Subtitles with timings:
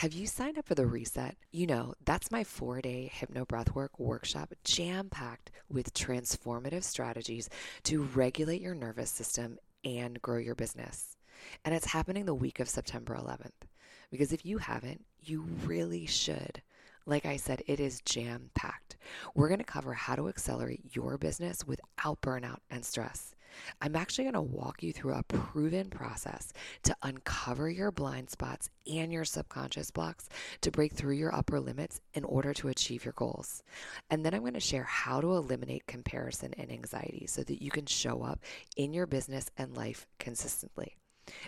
[0.00, 1.38] Have you signed up for the reset?
[1.52, 7.48] You know, that's my four day hypno breathwork workshop jam packed with transformative strategies
[7.84, 9.56] to regulate your nervous system
[9.86, 11.16] and grow your business.
[11.64, 13.66] And it's happening the week of September 11th.
[14.10, 16.60] Because if you haven't, you really should.
[17.06, 18.98] Like I said, it is jam packed.
[19.34, 23.34] We're going to cover how to accelerate your business without burnout and stress.
[23.80, 26.52] I'm actually going to walk you through a proven process
[26.84, 30.28] to uncover your blind spots and your subconscious blocks
[30.60, 33.62] to break through your upper limits in order to achieve your goals.
[34.10, 37.70] And then I'm going to share how to eliminate comparison and anxiety so that you
[37.70, 38.40] can show up
[38.76, 40.96] in your business and life consistently.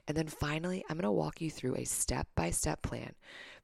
[0.07, 3.15] And then finally, I'm going to walk you through a step by step plan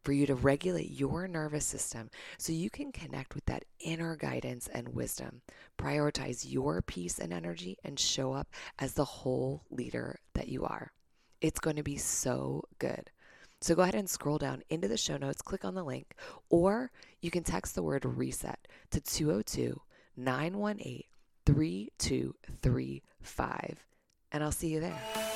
[0.03, 4.69] for you to regulate your nervous system so you can connect with that inner guidance
[4.69, 5.41] and wisdom,
[5.79, 10.93] prioritize your peace and energy, and show up as the whole leader that you are.
[11.41, 13.11] It's going to be so good.
[13.61, 16.15] So go ahead and scroll down into the show notes, click on the link,
[16.51, 16.91] or
[17.23, 19.81] you can text the word reset to 202
[20.17, 21.05] 918
[21.47, 23.85] 3235,
[24.33, 25.34] and I'll see you there.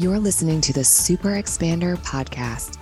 [0.00, 2.78] You're listening to the Super Expander podcast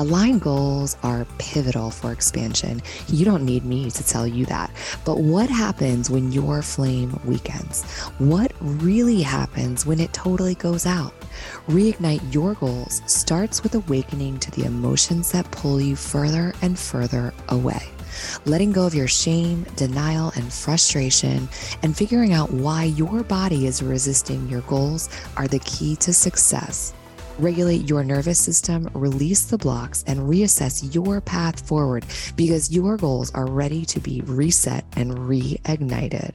[0.00, 2.80] Aligned goals are pivotal for expansion.
[3.08, 4.70] You don't need me to tell you that.
[5.04, 7.82] But what happens when your flame weakens?
[8.18, 11.12] What really happens when it totally goes out?
[11.66, 17.34] Reignite your goals starts with awakening to the emotions that pull you further and further
[17.48, 17.90] away.
[18.44, 21.48] Letting go of your shame, denial, and frustration,
[21.82, 26.94] and figuring out why your body is resisting your goals are the key to success
[27.38, 32.04] regulate your nervous system, release the blocks, and reassess your path forward
[32.36, 36.34] because your goals are ready to be reset and reignited.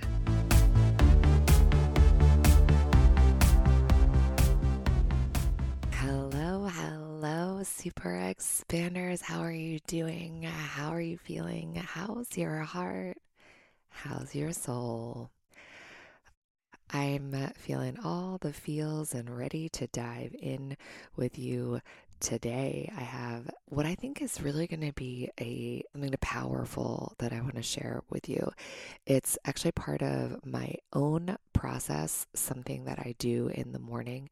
[7.83, 9.21] Super expanders.
[9.21, 10.43] How are you doing?
[10.43, 11.75] How are you feeling?
[11.75, 13.17] How's your heart?
[13.89, 15.31] How's your soul?
[16.89, 20.77] I'm feeling all the feels and ready to dive in
[21.17, 21.81] with you
[22.22, 22.89] today.
[22.95, 27.41] I have what I think is really going to be a something powerful that I
[27.41, 28.49] want to share with you.
[29.05, 34.29] It's actually part of my own process, something that I do in the morning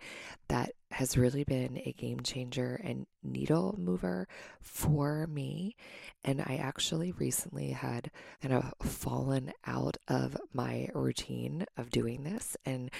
[0.47, 4.27] that has really been a game changer and needle mover
[4.59, 5.75] for me.
[6.23, 12.55] And I actually recently had kind of fallen out of my routine of doing this
[12.65, 12.91] and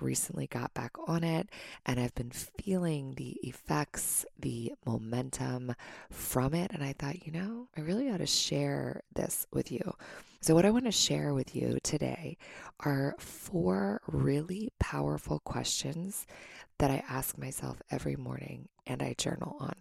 [0.00, 1.48] recently got back on it.
[1.86, 5.74] And I've been feeling the effects, the momentum
[6.10, 6.70] from it.
[6.72, 9.94] And I thought, you know, I really ought to share this with you.
[10.40, 12.36] So, what I want to share with you today
[12.80, 16.28] are four really powerful questions
[16.78, 19.74] that I ask myself every morning and I journal on.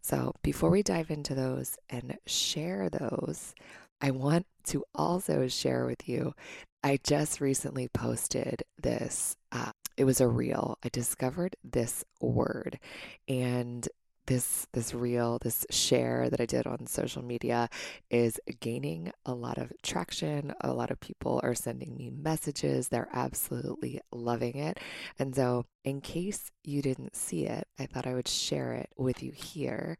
[0.00, 3.54] So, before we dive into those and share those,
[4.00, 6.34] I want to also share with you.
[6.82, 9.36] I just recently posted this.
[9.52, 10.76] Uh, it was a reel.
[10.84, 12.80] I discovered this word,
[13.28, 13.88] and
[14.28, 17.66] this this reel this share that i did on social media
[18.10, 23.08] is gaining a lot of traction a lot of people are sending me messages they're
[23.14, 24.78] absolutely loving it
[25.18, 29.22] and so in case you didn't see it i thought i would share it with
[29.22, 29.96] you here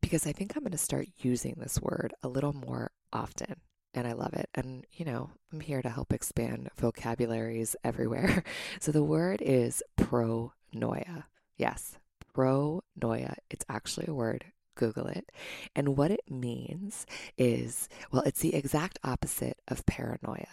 [0.00, 3.56] because i think i'm going to start using this word a little more often
[3.94, 4.48] and I love it.
[4.54, 8.42] And, you know, I'm here to help expand vocabularies everywhere.
[8.80, 11.24] So the word is pronoia.
[11.58, 11.98] Yes,
[12.36, 13.34] pronoia.
[13.50, 14.44] It's actually a word.
[14.74, 15.30] Google it.
[15.76, 17.06] And what it means
[17.36, 20.46] is well, it's the exact opposite of paranoia.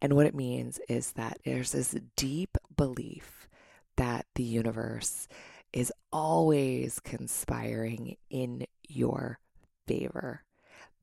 [0.00, 3.48] And what it means is that there's this deep belief
[3.96, 5.28] that the universe
[5.72, 9.38] is always conspiring in your
[9.86, 10.42] favor,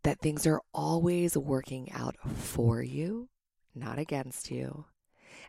[0.04, 3.30] that things are always working out for you,
[3.76, 4.86] not against you,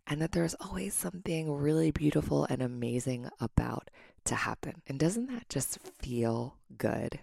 [0.06, 3.90] and that there's always something really beautiful and amazing about
[4.24, 4.82] to happen.
[4.86, 7.20] And doesn't that just feel good?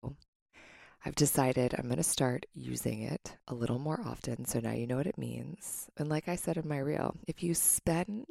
[0.00, 0.16] So
[1.04, 4.44] I've decided I'm going to start using it a little more often.
[4.44, 5.88] So now you know what it means.
[5.96, 8.26] And like I said in my reel, if you spend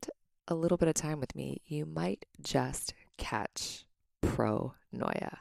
[0.47, 3.85] a little bit of time with me, you might just catch
[4.23, 5.37] pronoia.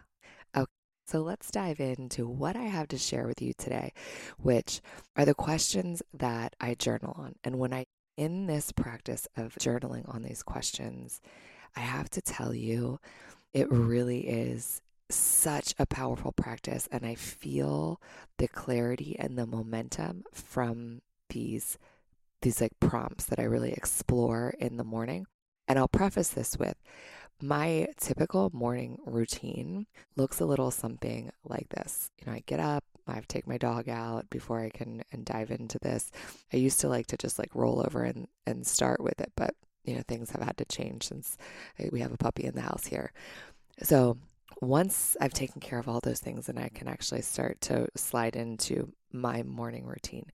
[0.57, 0.67] Okay,
[1.07, 3.93] so let's dive into what I have to share with you today,
[4.39, 4.81] which
[5.17, 7.35] are the questions that I journal on.
[7.45, 7.87] And when I
[8.21, 11.23] in this practice of journaling on these questions,
[11.75, 13.01] I have to tell you,
[13.55, 16.87] it really is such a powerful practice.
[16.93, 17.99] And I feel
[18.37, 21.01] the clarity and the momentum from
[21.31, 21.79] these
[22.43, 25.27] these like prompts that I really explore in the morning.
[25.67, 26.77] And I'll preface this with
[27.41, 29.87] my typical morning routine
[30.17, 32.11] looks a little something like this.
[32.19, 35.03] You know, I get up, I have to take my dog out before I can
[35.13, 36.11] and dive into this.
[36.53, 39.55] I used to like to just like roll over and, and start with it, but
[39.85, 41.37] you know, things have had to change since
[41.91, 43.13] we have a puppy in the house here.
[43.83, 44.19] So
[44.61, 48.37] once I've taken care of all those things and I can actually start to slide
[48.37, 50.27] into my morning routine,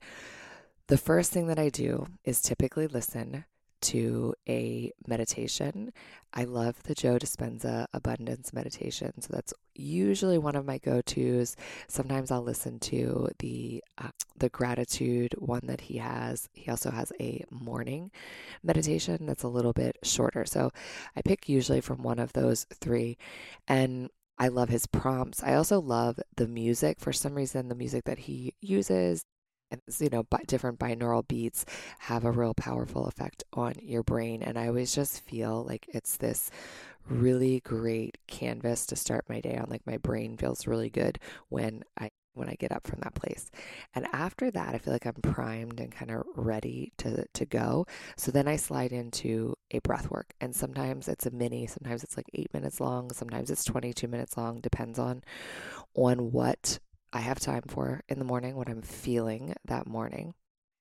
[0.87, 3.45] the first thing that I do is typically listen
[3.81, 5.91] to a meditation.
[6.33, 9.21] I love the Joe Dispenza Abundance Meditation.
[9.21, 11.55] So that's usually one of my go-tos.
[11.87, 16.49] Sometimes I'll listen to the uh, the gratitude one that he has.
[16.53, 18.11] He also has a morning
[18.63, 20.45] meditation that's a little bit shorter.
[20.45, 20.71] So
[21.15, 23.17] I pick usually from one of those three
[23.67, 24.09] and
[24.39, 25.41] I love his prompts.
[25.43, 26.99] I also love the music.
[26.99, 29.25] For some reason, the music that he uses
[29.71, 31.65] and you know different binaural beats
[31.99, 36.17] have a real powerful effect on your brain and i always just feel like it's
[36.17, 36.49] this
[37.09, 41.19] really great canvas to start my day on like my brain feels really good
[41.49, 43.49] when i when i get up from that place.
[43.95, 47.87] And after that i feel like i'm primed and kind of ready to to go.
[48.15, 52.15] So then i slide into a breath work and sometimes it's a mini sometimes it's
[52.15, 55.23] like 8 minutes long sometimes it's 22 minutes long depends on
[55.95, 56.79] on what
[57.13, 60.33] I have time for in the morning, what I'm feeling that morning.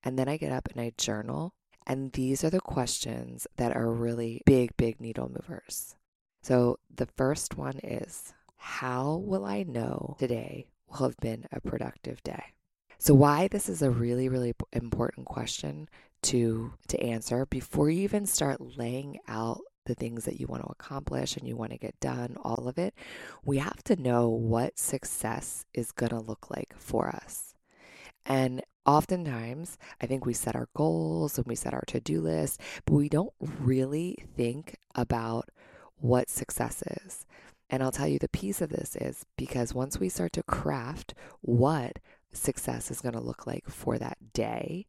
[0.02, 1.54] And then I get up and I journal.
[1.86, 5.94] And these are the questions that are really big, big needle movers.
[6.42, 12.22] So the first one is How will I know today will have been a productive
[12.22, 12.54] day?
[12.98, 15.88] So, why this is a really, really important question
[16.22, 20.68] to, to answer before you even start laying out the things that you want to
[20.68, 22.94] accomplish and you want to get done, all of it,
[23.44, 27.54] we have to know what success is going to look like for us.
[28.24, 32.60] And oftentimes, I think we set our goals and we set our to do list,
[32.84, 35.48] but we don't really think about
[35.98, 37.24] what success is.
[37.68, 41.14] And I'll tell you the piece of this is because once we start to craft
[41.40, 41.98] what
[42.32, 44.86] success is going to look like for that day,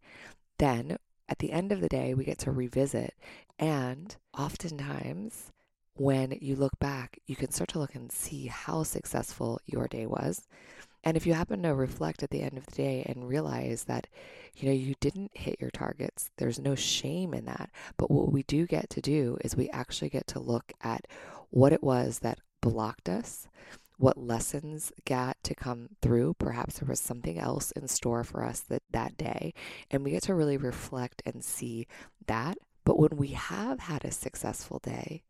[0.60, 0.98] then
[1.30, 3.14] at the end of the day, we get to revisit.
[3.60, 5.52] And oftentimes,
[5.96, 10.06] when you look back, you can start to look and see how successful your day
[10.06, 10.48] was.
[11.04, 14.08] And if you happen to reflect at the end of the day and realize that,
[14.56, 17.70] you know, you didn't hit your targets, there's no shame in that.
[17.98, 21.08] But what we do get to do is we actually get to look at
[21.50, 23.48] what it was that blocked us,
[23.98, 26.36] what lessons got to come through.
[26.36, 29.54] Perhaps there was something else in store for us that, that day.
[29.92, 31.88] And we get to really reflect and see
[32.28, 32.58] that.
[32.86, 35.24] But when we have had a successful day,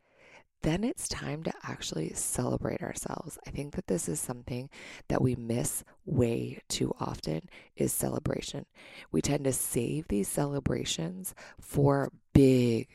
[0.63, 3.37] then it's time to actually celebrate ourselves.
[3.47, 4.69] I think that this is something
[5.07, 8.65] that we miss way too often is celebration.
[9.11, 12.87] We tend to save these celebrations for big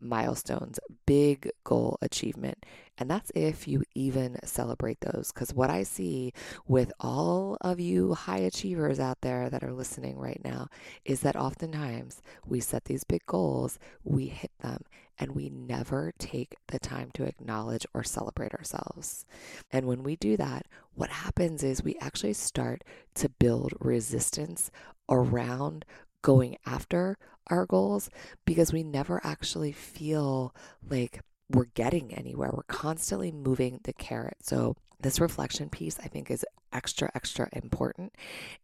[0.00, 2.64] milestones, big goal achievement.
[2.98, 5.30] And that's if you even celebrate those.
[5.32, 6.32] Because what I see
[6.66, 10.68] with all of you high achievers out there that are listening right now
[11.04, 14.82] is that oftentimes we set these big goals, we hit them,
[15.18, 19.24] and we never take the time to acknowledge or celebrate ourselves.
[19.70, 22.82] And when we do that, what happens is we actually start
[23.14, 24.70] to build resistance
[25.08, 25.84] around
[26.26, 28.10] going after our goals
[28.44, 30.52] because we never actually feel
[30.90, 32.50] like we're getting anywhere.
[32.52, 34.38] We're constantly moving the carrot.
[34.42, 38.12] So, this reflection piece I think is extra, extra important.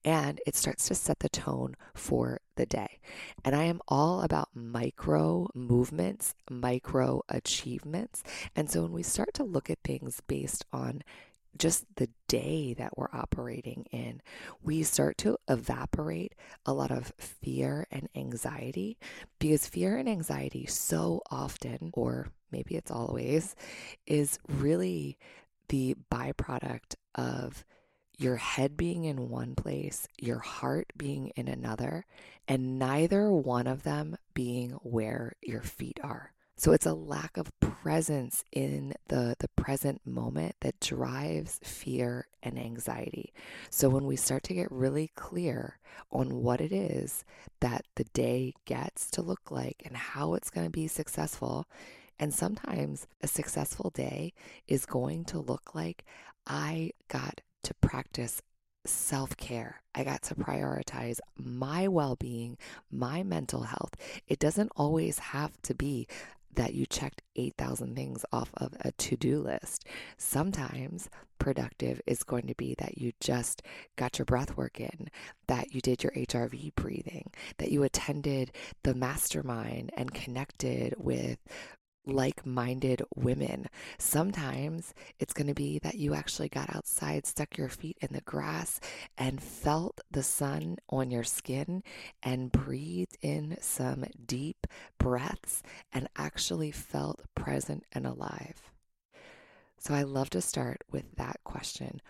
[0.04, 2.98] And it starts to set the tone for the day.
[3.44, 8.24] And I am all about micro movements, micro achievements.
[8.56, 11.04] And so, when we start to look at things based on
[11.58, 14.20] just the day that we're operating in,
[14.62, 16.34] we start to evaporate
[16.66, 18.98] a lot of fear and anxiety
[19.38, 23.54] because fear and anxiety so often, or maybe it's always,
[24.06, 25.18] is really
[25.68, 27.64] the byproduct of
[28.18, 32.04] your head being in one place, your heart being in another,
[32.46, 36.32] and neither one of them being where your feet are.
[36.62, 42.56] So it's a lack of presence in the, the present moment that drives fear and
[42.56, 43.32] anxiety.
[43.68, 45.80] So when we start to get really clear
[46.12, 47.24] on what it is
[47.58, 51.66] that the day gets to look like and how it's going to be successful,
[52.20, 54.32] and sometimes a successful day
[54.68, 56.04] is going to look like
[56.46, 58.40] I got to practice
[58.84, 59.82] self care.
[59.96, 62.56] I got to prioritize my well being,
[62.88, 63.94] my mental health.
[64.28, 66.06] It doesn't always have to be
[66.54, 69.86] that you checked 8,000 things off of a to do list.
[70.16, 73.62] Sometimes productive is going to be that you just
[73.96, 75.08] got your breath work in,
[75.48, 78.52] that you did your HRV breathing, that you attended
[78.84, 81.38] the mastermind and connected with
[82.04, 83.68] like minded women.
[83.98, 88.20] Sometimes it's going to be that you actually got outside, stuck your feet in the
[88.22, 88.80] grass,
[89.16, 91.82] and felt the sun on your skin
[92.22, 94.66] and breathed in some deep
[94.98, 98.72] breaths and actually felt present and alive.
[99.78, 102.00] So I love to start with that question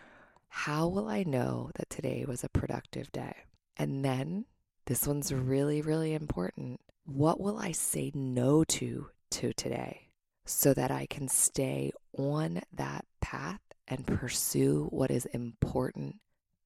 [0.49, 3.34] How will I know that today was a productive day?
[3.76, 4.44] And then
[4.87, 6.80] this one's really, really important.
[7.04, 10.08] What will I say no to to today
[10.44, 16.16] so that I can stay on that path and pursue what is important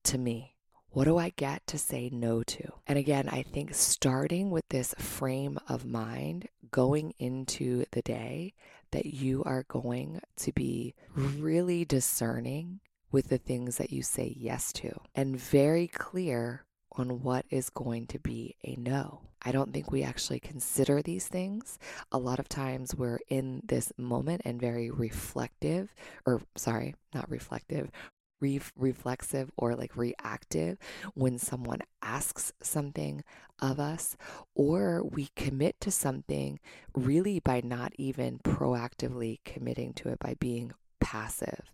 [0.05, 0.57] to me?
[0.91, 2.73] What do I get to say no to?
[2.87, 8.55] And again, I think starting with this frame of mind going into the day
[8.93, 12.81] that you are going to be really discerning
[13.13, 18.07] with the things that you say yes to and very clear on what is going
[18.07, 19.21] to be a no.
[19.47, 21.79] I don't think we actually consider these things.
[22.11, 25.95] A lot of times we're in this moment and very reflective,
[26.27, 27.93] or sorry, not reflective,
[28.41, 30.79] re- reflexive or like reactive
[31.15, 33.23] when someone asks something
[33.63, 34.17] of us,
[34.57, 36.59] or we commit to something
[36.97, 41.71] really by not even proactively committing to it by being passive.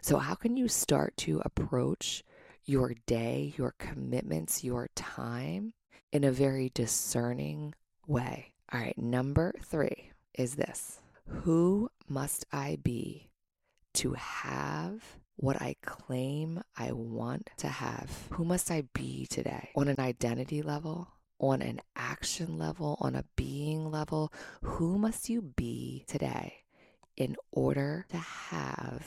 [0.00, 2.24] So, how can you start to approach
[2.64, 5.74] your day, your commitments, your time
[6.12, 7.74] in a very discerning
[8.06, 8.52] way.
[8.72, 13.30] All right, number three is this Who must I be
[13.94, 15.02] to have
[15.36, 18.28] what I claim I want to have?
[18.32, 21.08] Who must I be today on an identity level?
[21.38, 24.30] On an action level, on a being level,
[24.62, 26.64] who must you be today
[27.16, 29.06] in order to have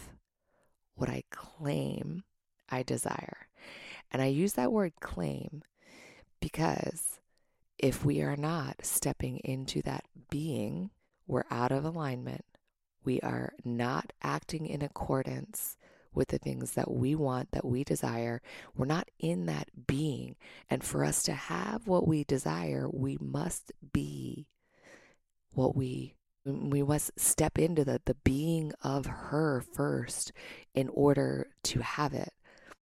[0.95, 2.23] what I claim
[2.69, 3.47] I desire?
[4.11, 5.61] And I use that word claim
[6.43, 7.19] because
[7.79, 10.89] if we are not stepping into that being,
[11.25, 12.43] we're out of alignment.
[13.05, 15.77] We are not acting in accordance
[16.13, 18.41] with the things that we want, that we desire.
[18.75, 20.35] We're not in that being.
[20.69, 24.47] And for us to have what we desire, we must be
[25.53, 30.33] what we we must step into the, the being of her first
[30.73, 32.33] in order to have it.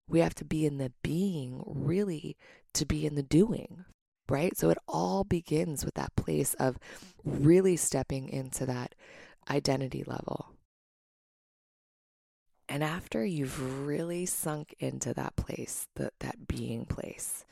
[0.07, 2.37] We have to be in the being really
[2.75, 3.85] to be in the doing,
[4.27, 4.57] right?
[4.57, 6.77] So it all begins with that place of
[7.23, 8.95] really stepping into that
[9.49, 10.53] identity level.
[12.67, 17.43] And after you've really sunk into that place, that, that being place,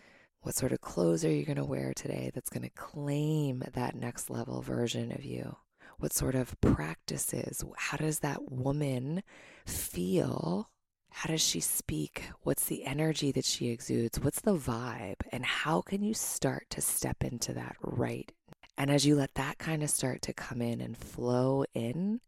[0.42, 3.96] what sort of clothes are you going to wear today that's going to claim that
[3.96, 5.58] next level version of you?
[5.98, 7.64] What sort of practices?
[7.76, 9.24] How does that woman
[9.66, 10.70] feel
[11.18, 12.26] how does she speak?
[12.44, 14.20] What's the energy that she exudes?
[14.20, 15.16] What's the vibe?
[15.32, 18.32] And how can you start to step into that right?
[18.78, 22.22] And as you let that kind of start to come in and flow in,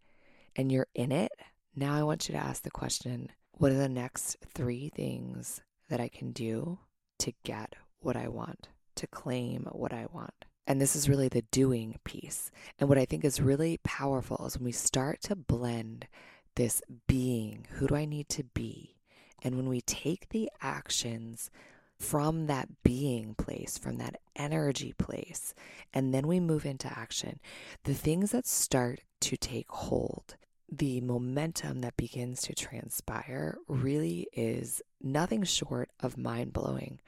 [0.56, 1.32] and you're in it,
[1.76, 6.00] now I want you to ask the question what are the next three things that
[6.00, 6.80] I can do
[7.20, 10.46] to get what I want, to claim what I want?
[10.66, 12.50] And this is really the doing piece.
[12.80, 16.08] And what I think is really powerful is when we start to blend
[16.56, 17.66] this being.
[17.72, 18.96] Who do I need to be?
[19.42, 21.50] And when we take the actions
[21.98, 25.54] from that being place, from that energy place,
[25.94, 27.40] and then we move into action,
[27.84, 30.36] the things that start to take hold,
[30.72, 37.00] the momentum that begins to transpire really is nothing short of mind blowing.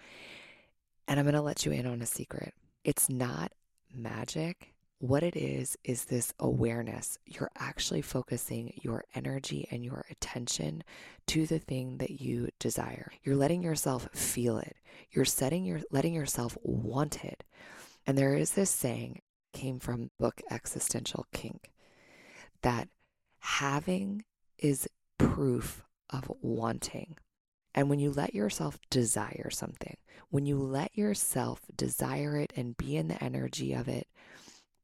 [1.07, 2.53] And I'm going to let you in on a secret.
[2.83, 3.51] It's not
[3.93, 7.17] magic, what it is, is this awareness.
[7.25, 10.83] You're actually focusing your energy and your attention
[11.25, 13.11] to the thing that you desire.
[13.23, 14.75] You're letting yourself feel it.
[15.09, 17.43] You're setting your letting yourself want it.
[18.05, 19.21] And there is this saying
[19.53, 21.71] came from book Existential Kink
[22.61, 22.87] that
[23.39, 24.23] having
[24.59, 27.17] is proof of wanting.
[27.73, 29.97] And when you let yourself desire something,
[30.29, 34.07] when you let yourself desire it and be in the energy of it,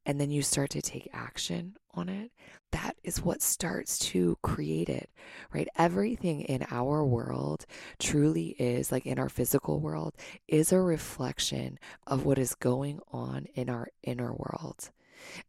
[0.08, 2.30] and then you start to take action on it,
[2.72, 5.10] that is what starts to create it,
[5.52, 5.68] right?
[5.76, 7.66] Everything in our world
[7.98, 10.14] truly is, like in our physical world,
[10.48, 14.90] is a reflection of what is going on in our inner world.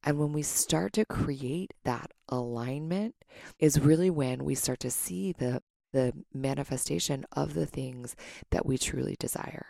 [0.03, 3.15] And when we start to create that alignment,
[3.59, 5.61] is really when we start to see the
[5.91, 8.15] the manifestation of the things
[8.51, 9.67] that we truly desire.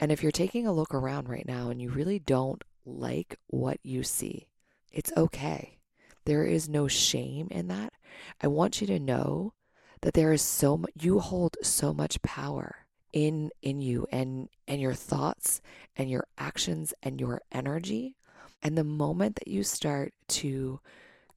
[0.00, 3.78] And if you're taking a look around right now and you really don't like what
[3.82, 4.48] you see.
[4.92, 5.78] It's okay.
[6.24, 7.92] There is no shame in that.
[8.42, 9.54] I want you to know
[10.02, 14.80] that there is so much you hold so much power in in you and and
[14.80, 15.60] your thoughts
[15.96, 18.16] and your actions and your energy
[18.62, 20.80] and the moment that you start to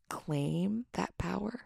[0.09, 1.61] claim that power,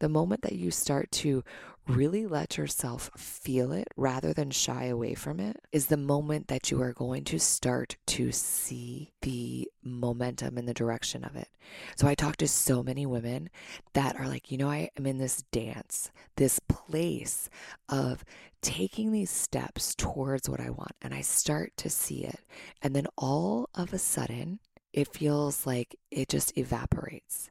[0.00, 1.42] the moment that you start to
[1.86, 6.70] really let yourself feel it rather than shy away from it, is the moment that
[6.70, 11.48] you are going to start to see the momentum and the direction of it.
[11.96, 13.48] So I talk to so many women
[13.94, 17.48] that are like, you know, I am in this dance, this place
[17.88, 18.22] of
[18.60, 22.40] taking these steps towards what I want, and I start to see it.
[22.82, 24.60] And then all of a sudden,
[24.92, 27.50] it feels like it just evaporates.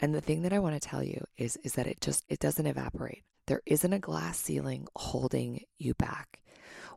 [0.00, 2.38] And the thing that I want to tell you is is that it just it
[2.38, 3.22] doesn't evaporate.
[3.46, 6.40] There isn't a glass ceiling holding you back.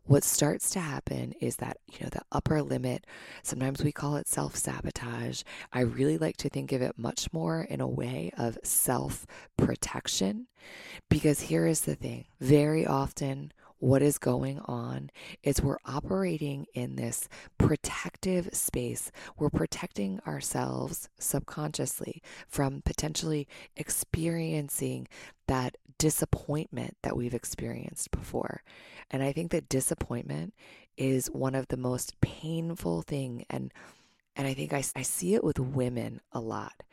[0.06, 3.06] What starts to happen is that, you know, the upper limit,
[3.44, 5.44] sometimes we call it self sabotage.
[5.72, 10.48] I really like to think of it much more in a way of self protection.
[11.10, 15.10] Because here is the thing very often, what is going on
[15.42, 19.12] is we're operating in this protective space.
[19.38, 25.08] We're protecting ourselves subconsciously from potentially experiencing
[25.48, 28.64] that disappointment that we've experienced before.
[29.10, 30.54] And I think that disappointment
[30.98, 33.74] is one of the most painful thing and
[34.36, 36.84] and I think I, I see it with women a lot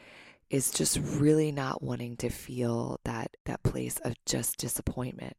[0.51, 5.37] is just really not wanting to feel that that place of just disappointment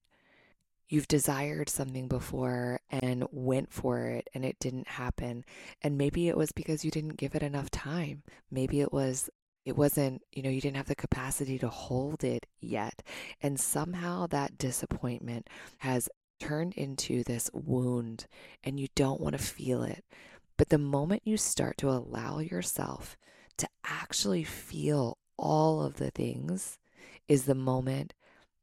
[0.90, 5.44] you've desired something before and went for it and it didn't happen.
[5.82, 8.24] And maybe it was because you didn't give it enough time.
[8.50, 9.30] Maybe it was
[9.66, 13.04] it wasn't you know you didn't have the capacity to hold it yet.
[13.42, 18.28] And somehow that disappointment has turned into this wound
[18.64, 20.06] and you don't want to feel it.
[20.56, 23.18] But the moment you start to allow yourself
[23.58, 26.80] to actually feel all of the things
[27.28, 28.14] is the moment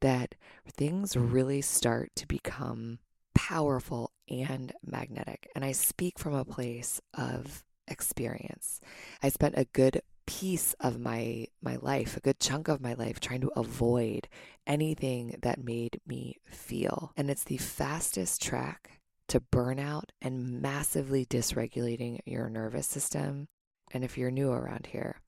[0.04, 0.34] that
[0.70, 1.32] things mm-hmm.
[1.32, 2.98] really start to become
[3.34, 5.48] powerful and magnetic.
[5.54, 8.82] And I speak from a place of experience.
[9.22, 13.18] I spent a good piece of my my life, a good chunk of my life
[13.18, 14.28] trying to avoid
[14.66, 17.12] anything that made me feel.
[17.16, 23.48] And it's the fastest track to burnout and massively dysregulating your nervous system.
[23.90, 25.22] And if you're new around here,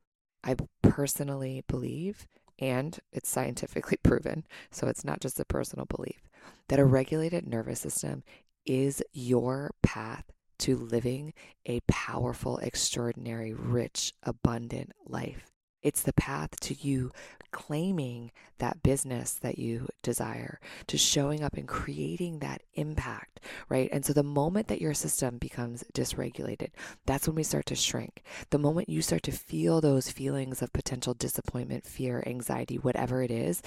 [0.44, 2.26] I personally believe
[2.58, 6.28] and it's scientifically proven, so it's not just a personal belief,
[6.68, 6.92] that a mm-hmm.
[6.92, 8.22] regulated nervous system
[8.64, 10.24] is your path
[10.58, 11.32] to living
[11.66, 15.50] a powerful, extraordinary, rich, abundant life.
[15.87, 17.12] It's the path to you
[17.53, 23.88] claiming that business that you desire, to showing up and creating that impact, right?
[23.92, 26.70] And so the moment that your system becomes dysregulated,
[27.07, 28.22] that's when we start to shrink.
[28.51, 33.31] The moment you start to feel those feelings of potential disappointment, fear, anxiety, whatever it
[33.31, 33.62] is,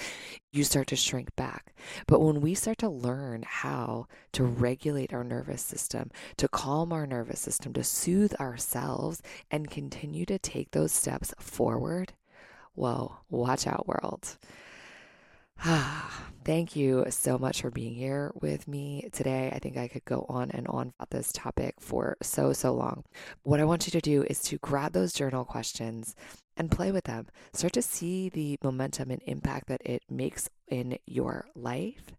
[0.52, 1.72] you start to shrink back.
[2.06, 7.06] But when we start to learn how to regulate our nervous system, to calm our
[7.06, 12.09] nervous system, to soothe ourselves, and continue to take those steps forward,
[12.74, 14.36] whoa, watch out, world.
[16.42, 19.52] Thank you so much for being here with me today.
[19.54, 23.04] I think I could go on and on about this topic for so, so long.
[23.42, 26.16] What I want you to do is to grab those journal questions
[26.56, 27.26] and play with them.
[27.52, 32.12] Start to see the momentum and impact that it makes in your life.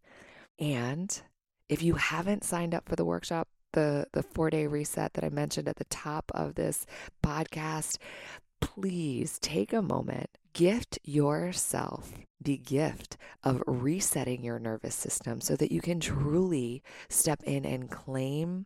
[0.59, 1.19] And
[1.67, 5.29] if you haven't signed up for the workshop, the, the four day reset that I
[5.29, 6.85] mentioned at the top of this
[7.23, 7.97] podcast,
[8.59, 15.71] please take a moment gift yourself the gift of resetting your nervous system so that
[15.71, 18.65] you can truly step in and claim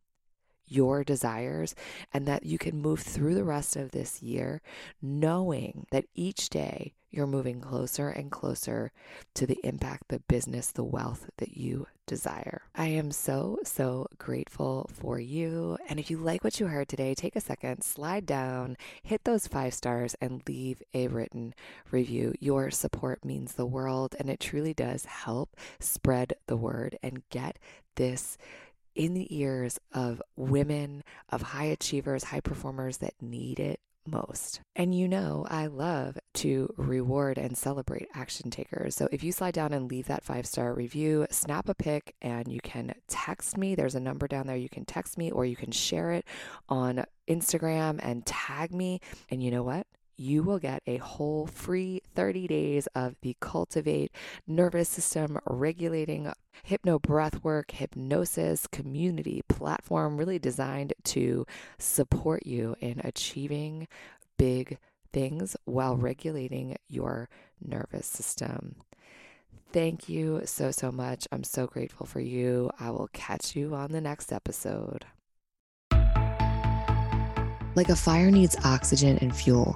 [0.68, 1.76] your desires
[2.14, 4.62] and that you can move through the rest of this year
[5.02, 8.92] knowing that each day you're moving closer and closer
[9.34, 12.64] to the impact, the business, the wealth that you desire.
[12.76, 15.78] I am so, so grateful for you.
[15.88, 19.48] And if you like what you heard today, take a second, slide down, hit those
[19.48, 21.56] five stars, and leave a written
[21.90, 22.34] review.
[22.40, 27.58] Your support means the world, and it truly does help spread the word and get
[27.96, 28.38] this
[28.96, 34.62] in the ears of women, of high achievers, high performers that need it most.
[34.76, 38.96] And you know, I love to reward and celebrate action takers.
[38.96, 42.48] So if you slide down and leave that five star review, snap a pic and
[42.48, 43.76] you can text me.
[43.76, 44.56] There's a number down there.
[44.56, 46.26] You can text me or you can share it
[46.70, 49.02] on Instagram and tag me.
[49.30, 49.88] And you know what?
[50.18, 54.12] You will get a whole free 30 days of the Cultivate
[54.48, 56.32] Nervous System Regulating
[56.64, 61.46] Hypno Breathwork Hypnosis Community platform, really designed to
[61.78, 63.88] support you in achieving
[64.38, 64.78] big
[65.12, 67.30] things while regulating your
[67.62, 68.76] nervous system.
[69.72, 71.28] Thank you so, so much.
[71.32, 72.72] I'm so grateful for you.
[72.80, 75.06] I will catch you on the next episode.
[77.76, 79.76] Like a fire needs oxygen and fuel